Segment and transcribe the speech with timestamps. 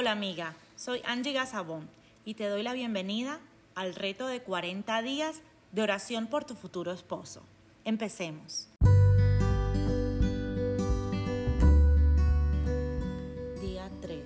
[0.00, 1.86] Hola amiga, soy Angie Gazabón
[2.24, 3.38] y te doy la bienvenida
[3.74, 5.42] al reto de 40 días
[5.72, 7.42] de oración por tu futuro esposo.
[7.84, 8.70] Empecemos.
[13.60, 14.24] Día 3.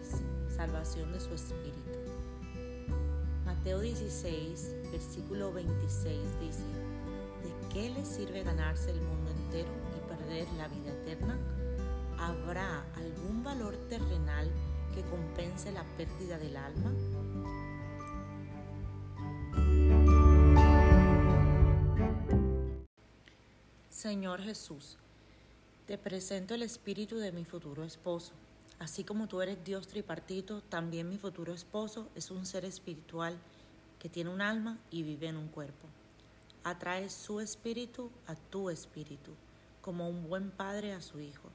[0.55, 1.99] Salvación de su espíritu.
[3.45, 6.63] Mateo 16, versículo 26 dice,
[7.43, 11.37] ¿de qué le sirve ganarse el mundo entero y perder la vida eterna?
[12.17, 14.49] ¿Habrá algún valor terrenal
[14.95, 16.93] que compense la pérdida del alma?
[23.91, 24.99] Señor Jesús,
[25.87, 28.33] te presento el espíritu de mi futuro esposo.
[28.79, 33.37] Así como tú eres Dios tripartito, también mi futuro esposo es un ser espiritual
[33.99, 35.89] que tiene un alma y vive en un cuerpo.
[36.63, 39.33] Atrae su espíritu a tu espíritu,
[39.81, 41.51] como un buen padre a su hijo.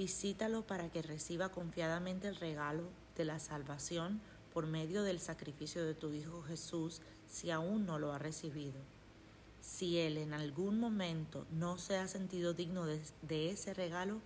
[0.00, 2.84] Visítalo para que reciba confiadamente el regalo
[3.18, 4.22] de la salvación
[4.54, 8.80] por medio del sacrificio de tu Hijo Jesús si aún no lo ha recibido.
[9.60, 14.22] Si Él en algún momento no se ha sentido digno de, de, ese regalo,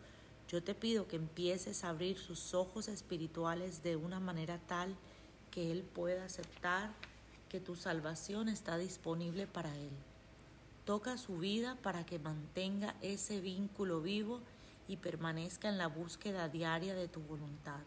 [0.48, 4.94] yo te pido que empieces a abrir sus ojos espirituales de una manera tal
[5.50, 6.92] que Él pueda aceptar
[7.48, 9.90] que tu salvación está disponible para Él.
[10.84, 14.40] Toca su vida para que mantenga ese vínculo vivo
[14.88, 17.80] y permanezca en la búsqueda diaria de tu voluntad.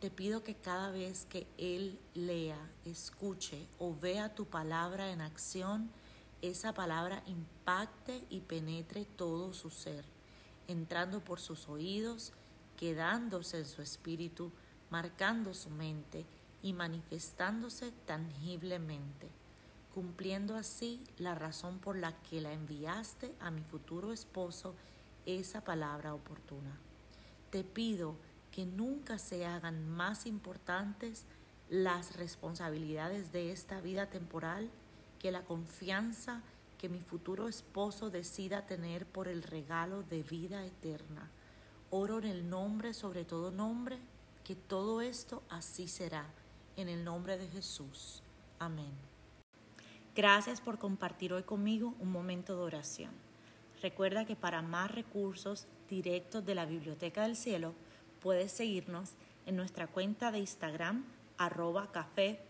[0.00, 5.90] Te pido que cada vez que Él lea, escuche o vea tu palabra en acción,
[6.42, 10.04] esa palabra impacte y penetre todo su ser,
[10.68, 12.32] entrando por sus oídos,
[12.76, 14.52] quedándose en su espíritu,
[14.90, 16.26] marcando su mente
[16.62, 19.30] y manifestándose tangiblemente,
[19.94, 24.74] cumpliendo así la razón por la que la enviaste a mi futuro esposo
[25.26, 26.78] esa palabra oportuna.
[27.50, 28.16] Te pido
[28.50, 31.24] que nunca se hagan más importantes
[31.68, 34.70] las responsabilidades de esta vida temporal
[35.18, 36.42] que la confianza
[36.78, 41.30] que mi futuro esposo decida tener por el regalo de vida eterna.
[41.90, 43.98] Oro en el nombre, sobre todo nombre,
[44.44, 46.26] que todo esto así será.
[46.76, 48.22] En el nombre de Jesús.
[48.58, 48.92] Amén.
[50.14, 53.10] Gracias por compartir hoy conmigo un momento de oración.
[53.84, 57.74] Recuerda que para más recursos directos de la Biblioteca del Cielo,
[58.22, 59.12] puedes seguirnos
[59.44, 61.04] en nuestra cuenta de Instagram
[61.36, 62.48] arroba café.i.fe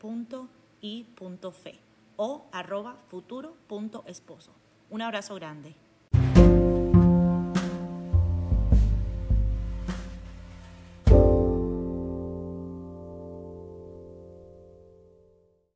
[2.15, 4.53] o arroba futuro.esposo.
[4.91, 5.75] Un abrazo grande.